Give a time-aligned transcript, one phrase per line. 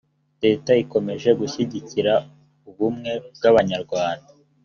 [0.43, 2.13] leta ikomeje gushyigikira
[2.69, 4.31] ubumwe bw’abanyarwanda